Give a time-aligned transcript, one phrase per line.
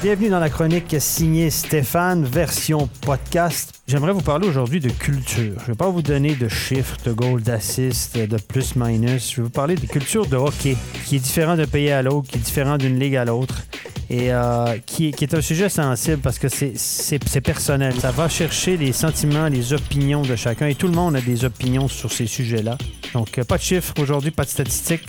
[0.00, 3.82] Bienvenue dans la chronique signée Stéphane, version podcast.
[3.88, 5.54] J'aimerais vous parler aujourd'hui de culture.
[5.58, 9.32] Je ne vais pas vous donner de chiffres, de goal d'assist, de plus-minus.
[9.32, 12.28] Je vais vous parler de culture de hockey, qui est différent d'un pays à l'autre,
[12.28, 13.56] qui est différent d'une ligue à l'autre
[14.08, 17.92] et euh, qui, qui, est un sujet sensible parce que c'est personnel.
[18.00, 21.44] Ça va chercher les sentiments, les opinions de chacun et tout le monde a des
[21.44, 22.78] opinions sur ces sujets-là.
[23.14, 25.08] Donc, euh, pas de chiffres aujourd'hui, pas de statistiques.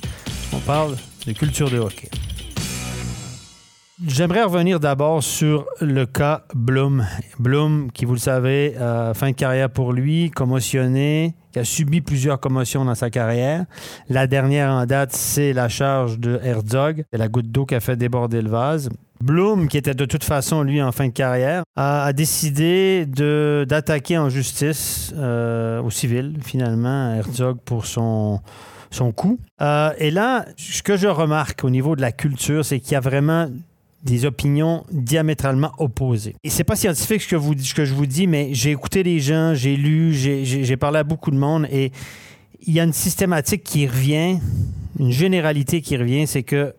[0.51, 0.97] On parle
[1.27, 2.09] de culture de hockey.
[4.07, 7.05] J'aimerais revenir d'abord sur le cas Bloom.
[7.37, 11.99] Bloom, qui vous le savez, euh, fin de carrière pour lui, commotionné, qui a subi
[11.99, 13.65] plusieurs commotions dans sa carrière.
[14.07, 17.97] La dernière en date, c'est la charge de Herzog, la goutte d'eau qui a fait
[17.97, 18.89] déborder le vase.
[19.21, 24.29] Bloom, qui était de toute façon, lui, en fin de carrière, a, décidé d'attaquer en
[24.29, 28.39] justice euh, au civil, finalement, Herzog pour son,
[28.91, 29.39] son coup.
[29.61, 32.95] Euh, et là, ce que je remarque au niveau de la culture, c'est qu'il y
[32.95, 33.49] a vraiment
[34.03, 36.35] des opinions diamétralement opposées.
[36.43, 39.53] Et c'est pas scientifique ce que, vous, je vous dis, mais j'ai écouté les gens,
[39.53, 41.91] j'ai lu, j'ai parlé à beaucoup de monde et
[42.65, 44.39] il y a une systématique qui revient,
[44.99, 46.73] une généralité qui revient, c'est que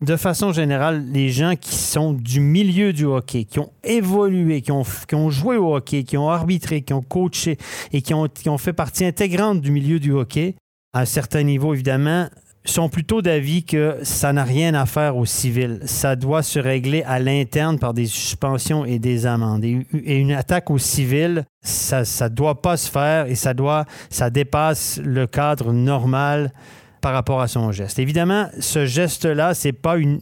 [0.00, 4.72] de façon générale, les gens qui sont du milieu du hockey, qui ont évolué, qui
[4.72, 7.58] ont, qui ont joué au hockey, qui ont arbitré, qui ont coaché
[7.92, 10.54] et qui ont, qui ont fait partie intégrante du milieu du hockey,
[10.94, 12.28] à un certain niveau évidemment,
[12.64, 15.80] sont plutôt d'avis que ça n'a rien à faire au civil.
[15.84, 19.64] Ça doit se régler à l'interne par des suspensions et des amendes.
[19.64, 24.30] Et, une attaque au civil, ça ne doit pas se faire et ça doit, ça
[24.30, 26.52] dépasse le cadre normal
[27.00, 27.98] par rapport à son geste.
[27.98, 30.20] Évidemment, ce geste-là, c'est pas une,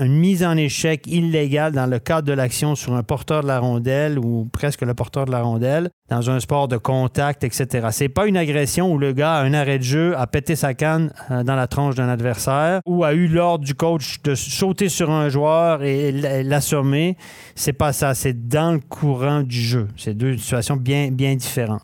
[0.00, 4.18] mise en échec illégale dans le cadre de l'action sur un porteur de la rondelle
[4.18, 7.88] ou presque le porteur de la rondelle dans un sport de contact, etc.
[7.90, 10.74] C'est pas une agression où le gars a un arrêt de jeu, a pété sa
[10.74, 14.88] canne euh, dans la tronche d'un adversaire ou a eu l'ordre du coach de sauter
[14.88, 17.16] sur un joueur et l'assommer.
[17.54, 18.14] C'est pas ça.
[18.14, 19.88] C'est dans le courant du jeu.
[19.96, 21.82] C'est deux situations bien, bien différentes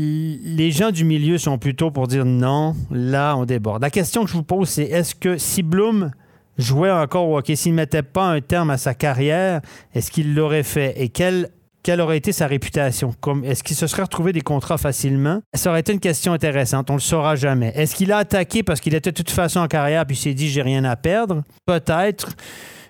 [0.00, 3.82] les gens du milieu sont plutôt pour dire non, là, on déborde.
[3.82, 6.10] La question que je vous pose, c'est est-ce que si Bloom
[6.58, 9.60] jouait encore au hockey, s'il ne mettait pas un terme à sa carrière,
[9.94, 10.94] est-ce qu'il l'aurait fait?
[10.96, 11.48] Et quelle,
[11.82, 13.14] quelle aurait été sa réputation?
[13.44, 15.42] est-ce qu'il se serait retrouvé des contrats facilement?
[15.54, 16.90] Ça aurait été une question intéressante.
[16.90, 17.72] On ne le saura jamais.
[17.74, 20.48] Est-ce qu'il a attaqué parce qu'il était de toute façon en carrière puis s'est dit
[20.48, 21.42] j'ai rien à perdre?
[21.66, 22.30] Peut-être.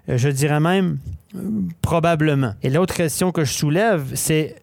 [0.09, 0.99] Je dirais même
[1.83, 2.55] probablement.
[2.63, 4.57] Et l'autre question que je soulève, c'est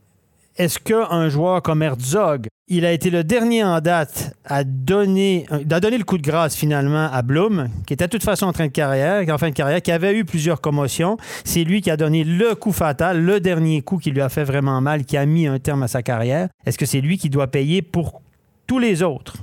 [0.57, 6.03] est-ce qu'un joueur comme Herzog, il a été le dernier en date à donner, le
[6.03, 9.23] coup de grâce finalement à Blum, qui était de toute façon en train de carrière,
[9.29, 11.17] en fin de carrière, qui avait eu plusieurs commotions.
[11.45, 14.43] C'est lui qui a donné le coup fatal, le dernier coup qui lui a fait
[14.43, 16.49] vraiment mal, qui a mis un terme à sa carrière.
[16.65, 18.21] Est-ce que c'est lui qui doit payer pour
[18.65, 19.37] tous les autres?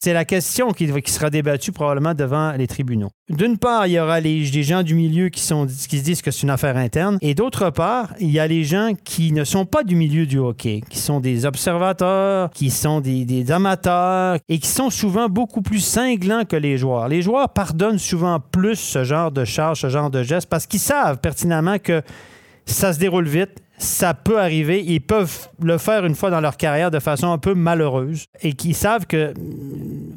[0.00, 3.08] C'est la question qui, sera débattue probablement devant les tribunaux.
[3.28, 6.50] D'une part, il y aura les, gens du milieu qui se disent que c'est une
[6.50, 7.18] affaire interne.
[7.20, 10.38] Et d'autre part, il y a les gens qui ne sont pas du milieu du
[10.38, 15.62] hockey, qui sont des observateurs, qui sont des, des amateurs et qui sont souvent beaucoup
[15.62, 17.08] plus cinglants que les joueurs.
[17.08, 20.78] Les joueurs pardonnent souvent plus ce genre de charge, ce genre de geste, parce qu'ils
[20.78, 22.02] savent pertinemment que
[22.66, 24.84] ça se déroule vite, ça peut arriver.
[24.84, 28.52] Ils peuvent le faire une fois dans leur carrière de façon un peu malheureuse et
[28.52, 29.32] qu'ils savent que,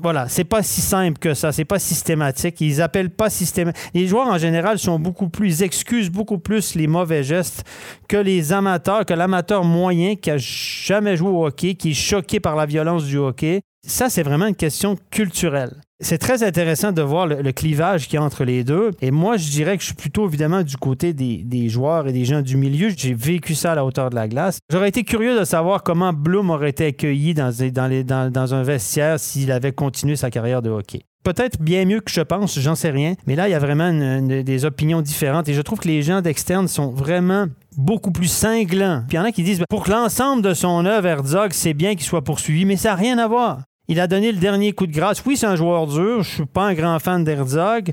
[0.01, 2.59] voilà, c'est pas si simple que ça, c'est pas systématique.
[2.61, 3.81] Ils appellent pas systématique.
[3.93, 7.63] Les joueurs en général sont beaucoup plus, excusent beaucoup plus les mauvais gestes
[8.07, 12.39] que les amateurs, que l'amateur moyen qui a jamais joué au hockey, qui est choqué
[12.39, 13.61] par la violence du hockey.
[13.85, 15.81] Ça, c'est vraiment une question culturelle.
[15.99, 18.91] C'est très intéressant de voir le, clivage qu'il y entre les deux.
[19.01, 22.25] Et moi, je dirais que je suis plutôt évidemment du côté des, joueurs et des
[22.25, 22.89] gens du milieu.
[22.95, 24.59] J'ai vécu ça à la hauteur de la glace.
[24.71, 29.71] J'aurais été curieux de savoir comment Bloom aurait été accueilli dans, un vestiaire s'il avait
[29.71, 33.13] continué sa carrière de hockey peut-être bien mieux que je pense, j'en sais rien.
[33.27, 36.19] Mais là, il y a vraiment des opinions différentes et je trouve que les gens
[36.19, 37.45] d'externe sont vraiment
[37.77, 39.03] beaucoup plus cinglants.
[39.07, 41.91] Puis il y en a qui disent, pour l'ensemble de son œuvre, Herzog, c'est bien
[41.91, 43.59] qu'il soit poursuivi, mais ça n'a rien à voir.
[43.87, 45.23] Il a donné le dernier coup de grâce.
[45.25, 46.23] Oui, c'est un joueur dur.
[46.23, 47.91] Je ne suis pas un grand fan d'Herzog.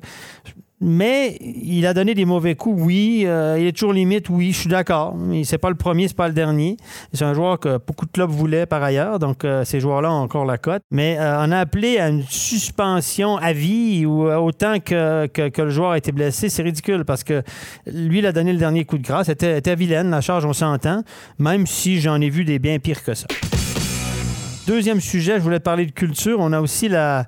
[0.81, 3.25] Mais il a donné des mauvais coups, oui.
[3.27, 5.17] Euh, il est toujours limite, oui, je suis d'accord.
[5.17, 6.77] Mais c'est pas le premier, c'est pas le dernier.
[7.13, 10.23] C'est un joueur que beaucoup de clubs voulaient par ailleurs, donc euh, ces joueurs-là ont
[10.23, 10.83] encore la cote.
[10.93, 15.93] Mais euh, on a appelé à une suspension à vie ou autant que, le joueur
[15.93, 17.43] a été blessé, c'est ridicule parce que
[17.87, 19.27] lui, il a donné le dernier coup de grâce.
[19.27, 21.03] C'était, était vilaine, la charge, on s'entend,
[21.41, 23.27] même si j'en ai vu des bien pires que ça.
[24.69, 26.41] Deuxième sujet, je voulais parler de culture.
[26.41, 27.25] On a aussi la, euh,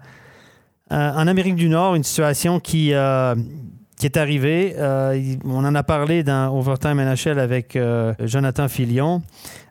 [0.92, 3.34] en Amérique du Nord une situation qui, euh,
[3.96, 4.74] qui est arrivée.
[4.76, 7.78] Euh, on en a parlé dans Overtime NHL avec
[8.22, 9.22] Jonathan Filion.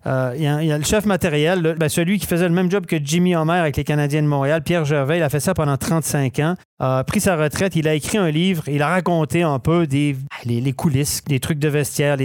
[0.05, 3.35] Il y, a, le chef matériel, ben, celui qui faisait le même job que Jimmy
[3.35, 6.55] Homer avec les Canadiens de Montréal, Pierre Gervais, il a fait ça pendant 35 ans.
[6.79, 10.15] a pris sa retraite, il a écrit un livre, il a raconté un peu des,
[10.45, 12.17] les, coulisses, des trucs de vestiaire,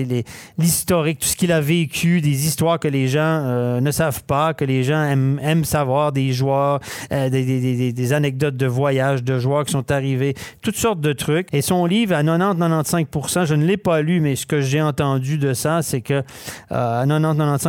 [0.59, 4.55] l'historique, tout ce qu'il a vécu, des histoires que les gens euh, ne savent pas,
[4.55, 6.81] que les gens aiment, savoir, des joueurs,
[7.13, 11.49] euh, des, anecdotes de voyage, de joueurs qui sont arrivés, toutes sortes de trucs.
[11.53, 15.39] Et son livre, à 90-95 je ne l'ai pas lu, mais ce que j'ai entendu
[15.39, 16.23] de ça, c'est que euh,
[16.71, 17.64] à 90-95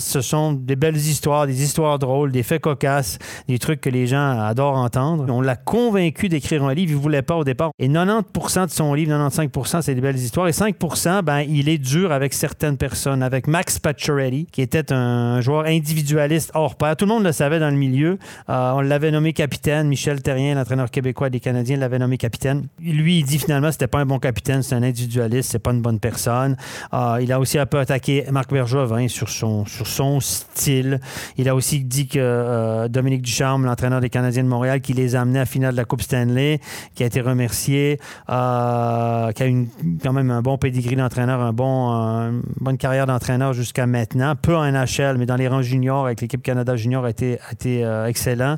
[0.00, 3.18] ce sont des belles histoires, des histoires drôles, des faits cocasses,
[3.48, 5.26] des trucs que les gens adorent entendre.
[5.28, 6.92] On l'a convaincu d'écrire un livre.
[6.92, 7.70] Il ne voulait pas au départ.
[7.78, 10.48] Et 90 de son livre, 95% c'est des belles histoires.
[10.48, 10.76] Et 5
[11.24, 13.22] ben, il est dur avec certaines personnes.
[13.22, 16.96] Avec Max Pacioretty, qui était un joueur individualiste hors pair.
[16.96, 18.18] Tout le monde le savait dans le milieu.
[18.48, 19.88] Euh, on l'avait nommé capitaine.
[19.88, 22.66] Michel Terrien, l'entraîneur québécois des Canadiens, l'avait nommé capitaine.
[22.80, 25.82] Lui, il dit finalement, c'était pas un bon capitaine, c'est un individualiste, c'est pas une
[25.82, 26.56] bonne personne.
[26.92, 31.00] Euh, il a aussi un peu attaqué Marc Bergevin sur son, sur son style.
[31.36, 35.16] Il a aussi dit que euh, Dominique Ducharme, l'entraîneur des Canadiens de Montréal, qui les
[35.16, 36.60] a amenés à la finale de la Coupe Stanley,
[36.94, 37.98] qui a été remercié,
[38.28, 39.68] euh, qui a eu
[40.02, 44.34] quand même un bon pedigree d'entraîneur, un bon, une bonne carrière d'entraîneur jusqu'à maintenant.
[44.36, 47.84] Peu en NHL, mais dans les rangs juniors, avec l'équipe Canada Junior, a été, été
[47.84, 48.56] euh, excellent.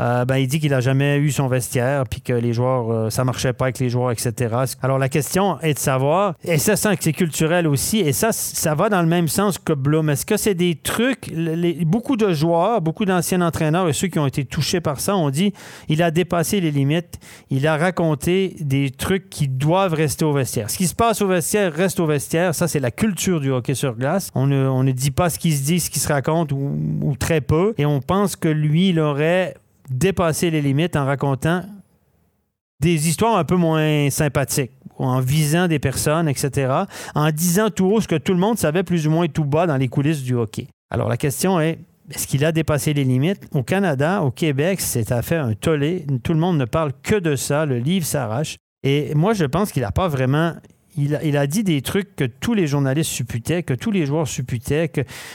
[0.00, 3.24] Euh, ben, il dit qu'il n'a jamais eu son vestiaire, puis que les joueurs, ça
[3.24, 4.54] marchait pas avec les joueurs, etc.
[4.82, 8.88] Alors la question est de savoir, et ça c'est culturel aussi, et ça, ça va
[8.88, 10.10] dans le même sens que Blum.
[10.24, 11.34] Est-ce que c'est des trucs,
[11.84, 15.28] beaucoup de joueurs, beaucoup d'anciens entraîneurs et ceux qui ont été touchés par ça ont
[15.28, 15.52] dit
[15.90, 17.18] il a dépassé les limites,
[17.50, 20.70] il a raconté des trucs qui doivent rester au vestiaire.
[20.70, 22.54] Ce qui se passe au vestiaire reste au vestiaire.
[22.54, 24.30] Ça, c'est la culture du hockey sur glace.
[24.34, 27.74] On ne, dit pas ce qui se dit, ce qui se raconte ou, très peu.
[27.76, 29.56] Et on pense que lui, il aurait
[29.90, 31.64] dépassé les limites en racontant
[32.80, 36.72] des histoires un peu moins sympathiques, en visant des personnes, etc.,
[37.14, 39.66] en disant tout haut ce que tout le monde savait plus ou moins tout bas
[39.66, 40.66] dans les coulisses du hockey.
[40.90, 41.78] Alors la question est,
[42.10, 43.48] est-ce qu'il a dépassé les limites?
[43.52, 46.06] Au Canada, au Québec, c'est à fait un tollé.
[46.22, 47.64] Tout le monde ne parle que de ça.
[47.64, 48.56] Le livre s'arrache.
[48.82, 50.52] Et moi, je pense qu'il n'a pas vraiment
[50.96, 54.90] il a, dit des trucs que tous les journalistes supputaient, que tous les joueurs supputaient,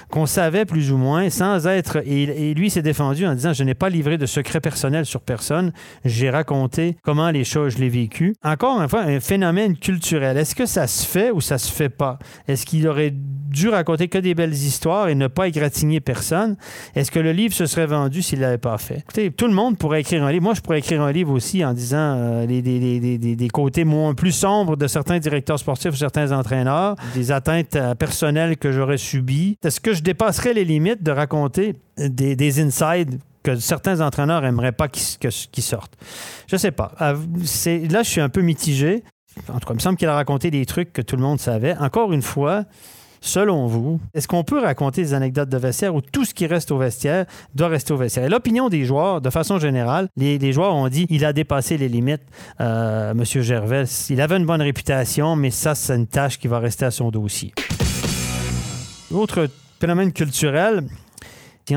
[0.09, 2.01] qu'on savait plus ou moins, sans être.
[2.05, 5.71] Et, lui s'est défendu en disant Je n'ai pas livré de secret personnel sur personne.
[6.05, 8.35] J'ai raconté comment les choses, je l'ai vécu.
[8.43, 10.37] Encore une fois, un phénomène culturel.
[10.37, 12.19] Est-ce que ça se fait ou ça se fait pas?
[12.47, 16.55] Est-ce qu'il aurait dû raconter que des belles histoires et ne pas égratigner personne?
[16.95, 18.99] Est-ce que le livre se serait vendu s'il l'avait pas fait?
[18.99, 20.43] Écoutez, tout le monde pourrait écrire un livre.
[20.43, 24.75] Moi, je pourrais écrire un livre aussi en disant euh, les, côtés moins, plus sombres
[24.77, 29.57] de certains directeurs sportifs ou certains entraîneurs, des atteintes euh, personnelles que j'aurais subies.
[29.63, 34.71] Est-ce que je dépasserais les limites de raconter des, des insides que certains entraîneurs aimeraient
[34.71, 35.97] pas qu'ils sortent?
[36.47, 36.91] Je sais pas.
[37.01, 37.15] Euh,
[37.89, 39.03] là, je suis un peu mitigé.
[39.47, 41.39] En tout cas, il me semble qu'il a raconté des trucs que tout le monde
[41.39, 41.75] savait.
[41.77, 42.65] Encore une fois,
[43.21, 46.71] selon vous, est-ce qu'on peut raconter des anecdotes de vestiaire où tout ce qui reste
[46.71, 47.25] au vestiaire
[47.55, 48.25] doit rester au vestiaire?
[48.25, 51.89] Et l'opinion des joueurs, de façon générale, les, joueurs ont dit il a dépassé les
[51.89, 52.23] limites,
[52.61, 53.23] euh, M.
[53.23, 53.83] Gervais.
[54.09, 57.11] Il avait une bonne réputation, mais ça, c'est une tâche qui va rester à son
[57.11, 57.53] dossier.
[59.11, 59.47] Autre
[59.79, 60.83] phénomène culturel,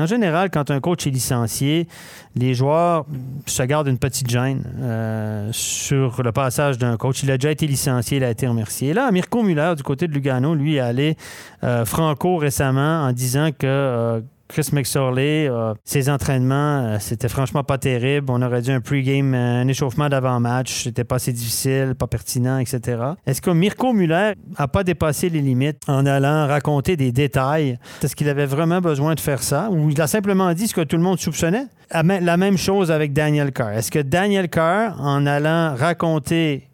[0.01, 1.87] en général, quand un coach est licencié,
[2.35, 3.05] les joueurs
[3.45, 7.23] se gardent une petite gêne euh, sur le passage d'un coach.
[7.23, 8.93] Il a déjà été licencié, il a été remercié.
[8.93, 11.17] là, Mirko Muller, du côté de Lugano, lui, est allé
[11.63, 17.63] euh, franco récemment en disant que euh, Chris McSorley, euh, ses entraînements, euh, c'était franchement
[17.63, 18.27] pas terrible.
[18.29, 20.83] On aurait dû un pre-game, un échauffement d'avant-match.
[20.83, 23.01] C'était pas assez difficile, pas pertinent, etc.
[23.25, 27.79] Est-ce que Mirko Muller a pas dépassé les limites en allant raconter des détails?
[28.01, 29.69] Est-ce qu'il avait vraiment besoin de faire ça?
[29.71, 31.67] Ou il a simplement dit ce que tout le monde soupçonnait?
[31.91, 33.71] La même chose avec Daniel Carr.
[33.71, 36.69] Est-ce que Daniel Carr, en allant raconter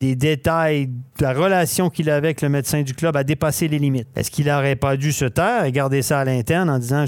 [0.00, 3.78] des détails de la relation qu'il avait avec le médecin du club a dépassé les
[3.78, 4.08] limites.
[4.16, 7.06] Est-ce qu'il n'aurait pas dû se taire et garder ça à l'interne en disant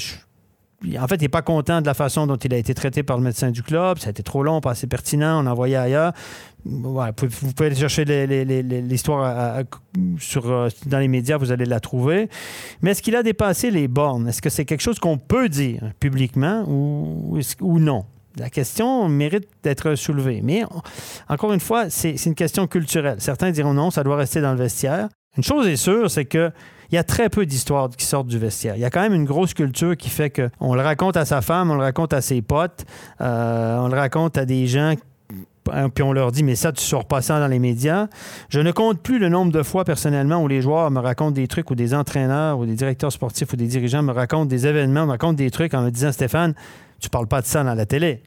[0.99, 3.17] en fait, il n'est pas content de la façon dont il a été traité par
[3.17, 3.99] le médecin du club.
[3.99, 5.43] Ça a été trop long, pas assez pertinent.
[5.43, 6.13] On envoyé ailleurs.
[6.65, 9.65] vous, pouvez, chercher l'histoire
[10.47, 12.29] euh, dans les médias, vous allez la trouver.
[12.83, 14.29] Mais est-ce qu'il a dépassé les bornes?
[14.29, 18.05] Est-ce que c'est quelque chose qu'on peut dire publiquement ou non?
[18.37, 20.41] La question mérite d'être soulevée.
[20.43, 20.65] Mais
[21.29, 23.17] encore une fois, c'est une question culturelle.
[23.21, 25.09] Certains diront non, ça doit rester dans le vestiaire.
[25.37, 26.51] Une chose est sûre, c'est que
[26.91, 28.77] il y a très peu d'histoires qui sortent du vestiaire.
[28.77, 31.43] Il y a quand même une grosse culture qui fait qu'on le raconte à sa
[31.43, 32.85] femme, on le raconte à ses potes,
[33.21, 34.95] euh, on le raconte à des gens
[35.95, 38.09] puis on leur dit, mais ça, tu sors pas ça dans les médias.
[38.49, 41.49] Je ne compte plus le nombre de fois personnellement où les joueurs me racontent des
[41.49, 45.07] trucs ou des entraîneurs ou des directeurs sportifs ou des dirigeants me racontent des événements,
[45.07, 46.55] me racontent des trucs en me disant, Stéphane,
[47.07, 48.21] tu parles pas de ça dans la télé.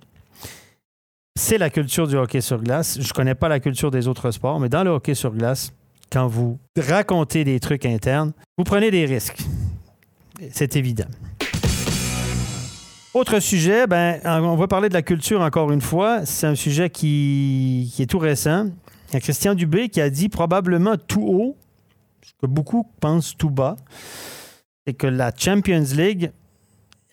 [1.38, 2.98] C'est la culture du hockey sur glace.
[3.02, 5.74] Je connais pas la culture des autres sports, mais dans le hockey sur glace,
[6.10, 9.40] quand vous racontez des trucs internes, vous prenez des risques.
[10.54, 11.10] C'est évident.
[13.14, 16.26] Autre sujet, ben, on va parler de la culture encore une fois.
[16.26, 18.68] C'est un sujet qui, qui est tout récent.
[19.10, 21.58] Il y a Christian Dubé qui a dit probablement tout haut,
[22.22, 23.76] ce que beaucoup pensent tout bas,
[24.88, 26.32] c'est que la Champions League,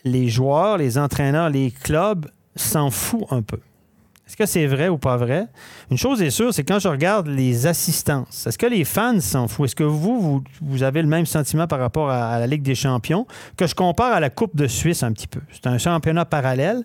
[0.07, 3.59] les joueurs, les entraîneurs, les clubs s'en foutent un peu.
[4.27, 5.47] Est-ce que c'est vrai ou pas vrai?
[5.91, 9.47] Une chose est sûre, c'est quand je regarde les assistances, est-ce que les fans s'en
[9.47, 9.67] foutent?
[9.67, 13.27] Est-ce que vous, vous, avez le même sentiment par rapport à, la Ligue des champions
[13.57, 15.41] que je compare à la Coupe de Suisse un petit peu?
[15.53, 16.83] C'est un championnat parallèle.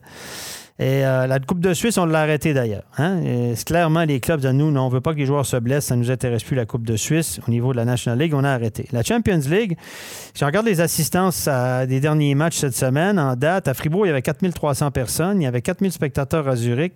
[0.82, 2.82] Et euh, la Coupe de Suisse, on l'a arrêté d'ailleurs.
[2.98, 3.22] Hein?
[3.68, 5.86] clairement, les clubs de nous, non, on ne veut pas que les joueurs se blessent,
[5.86, 7.40] ça ne nous intéresse plus la Coupe de Suisse.
[7.48, 8.88] Au niveau de la National League, on a arrêté.
[8.92, 9.78] La Champions League,
[10.34, 11.48] si je regarde les assistances
[11.88, 15.44] des derniers matchs cette semaine, en date, à Fribourg, il y avait 4300 personnes, il
[15.44, 16.94] y avait 4000 spectateurs à Zurich,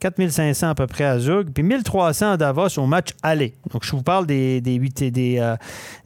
[0.00, 3.54] 4500 à peu près à Zug, puis 1300 à Davos au match aller.
[3.72, 4.80] Donc, je vous parle des, des,
[5.38, 5.56] euh,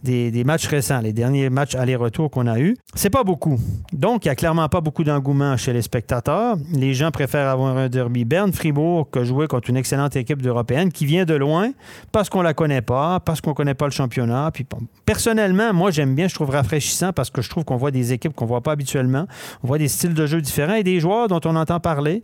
[0.03, 2.77] des, des, matchs récents, les derniers matchs aller-retour qu'on a eus.
[2.95, 3.59] C'est pas beaucoup.
[3.93, 6.57] Donc, il n'y a clairement pas beaucoup d'engouement chez les spectateurs.
[6.73, 11.07] Les gens préfère avoir un derby Berne-Fribourg que jouer contre une excellente équipe d'Européenne qui
[11.07, 11.73] vient de loin
[12.12, 14.50] parce qu'on la connaît pas, parce qu'on connaît pas le championnat.
[14.53, 14.67] Puis,
[15.05, 18.35] personnellement, moi, j'aime bien, je trouve rafraîchissant parce que je trouve qu'on voit des équipes
[18.35, 19.27] qu'on voit pas habituellement.
[19.62, 22.23] On voit des styles de jeu différents et des joueurs dont on entend parler.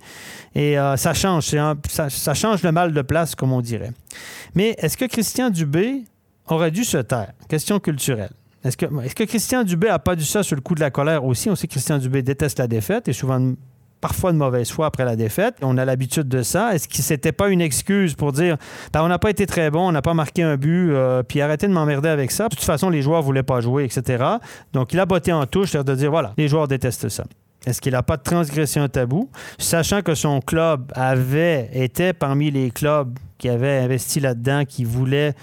[0.54, 1.35] Et euh, ça change.
[1.40, 3.92] Ça, change le mal de place, comme on dirait.
[4.54, 6.04] Mais est-ce que Christian Dubé
[6.48, 7.32] aurait dû se taire?
[7.48, 8.32] Question culturelle.
[8.64, 11.48] Est-ce que, Christian Dubé n'a pas dû ça sur le coup de la colère aussi?
[11.48, 13.54] On sait que Christian Dubé déteste la défaite et souvent
[14.00, 15.56] parfois de mauvaise foi après la défaite.
[15.62, 16.74] On a l'habitude de ça.
[16.74, 18.56] Est-ce que c'était pas une excuse pour dire
[18.92, 21.40] ben, on n'a pas été très bon, on n'a pas marqué un but, euh, puis
[21.40, 22.48] arrêtez de m'emmerder avec ça.
[22.48, 24.24] De toute façon, les joueurs voulaient pas jouer, etc.
[24.72, 27.24] Donc, il a botté en touche, c'est de dire voilà, les joueurs détestent ça.
[27.64, 32.70] Est-ce qu'il n'a pas de transgression tabou, sachant que son club avait été parmi les
[32.70, 35.34] clubs qui avaient investi là-dedans, qui voulaient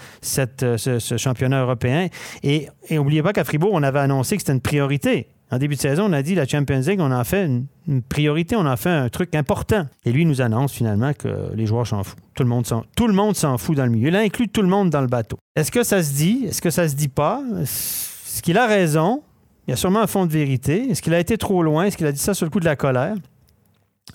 [0.62, 2.08] euh, ce, championnat européen.
[2.42, 5.28] Et, n'oubliez pas qu'à Fribourg, on avait annoncé que c'était une priorité.
[5.50, 8.56] En début de saison, on a dit la Champions League, on a fait une, priorité,
[8.56, 9.86] on a fait un truc important.
[10.04, 12.18] Et lui nous annonce finalement que les joueurs s'en foutent.
[12.34, 14.08] Tout le monde s'en, tout le monde s'en fout dans le milieu.
[14.08, 15.38] Il inclut tout le monde dans le bateau.
[15.54, 16.46] Est-ce que ça se dit?
[16.48, 17.42] Est-ce que ça se dit pas?
[17.60, 19.22] Est-ce qu'il a raison?
[19.66, 20.90] Il y a sûrement un fond de vérité.
[20.90, 21.84] Est-ce qu'il a été trop loin?
[21.84, 23.14] Est-ce qu'il a dit ça sur le coup de la colère?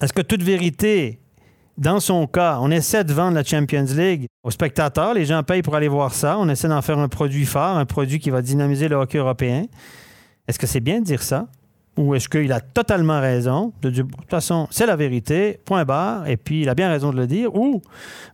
[0.01, 1.19] Est-ce que toute vérité,
[1.77, 5.61] dans son cas, on essaie de vendre la Champions League aux spectateurs, les gens payent
[5.61, 8.41] pour aller voir ça, on essaie d'en faire un produit fort, un produit qui va
[8.41, 9.65] dynamiser le hockey européen.
[10.47, 11.47] Est-ce que c'est bien de dire ça?
[11.97, 15.83] Ou est-ce qu'il a totalement raison de dire, de toute façon, c'est la vérité, point
[15.83, 17.81] barre, et puis il a bien raison de le dire, ou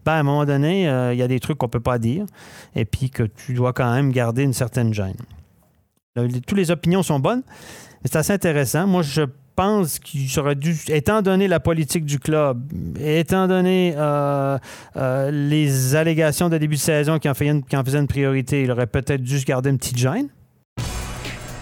[0.05, 1.97] ben, à un moment donné, euh, il y a des trucs qu'on ne peut pas
[1.97, 2.25] dire,
[2.75, 5.15] et puis que tu dois quand même garder une certaine gêne.
[6.15, 7.43] Toutes les opinions sont bonnes,
[8.03, 8.87] c'est assez intéressant.
[8.87, 9.23] Moi, je
[9.55, 12.61] pense qu'il serait dû, étant donné la politique du club,
[12.99, 14.57] étant donné euh,
[14.97, 18.71] euh, les allégations de début de saison qui en, qui en faisaient une priorité, il
[18.71, 20.27] aurait peut-être dû se garder une petite gêne.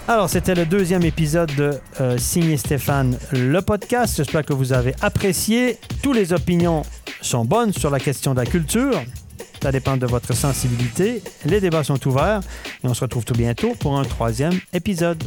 [0.08, 4.18] Alors, c'était le deuxième épisode de euh, Signé Stéphane, le podcast.
[4.18, 5.78] J'espère que vous avez apprécié.
[6.02, 6.82] Toutes les opinions
[7.22, 9.00] sont bonnes sur la question de la culture.
[9.64, 11.24] Ça dépend de votre sensibilité.
[11.46, 12.42] Les débats sont ouverts
[12.84, 15.24] et on se retrouve tout bientôt pour un troisième épisode.